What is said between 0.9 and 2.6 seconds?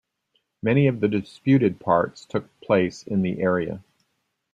the disputed parts took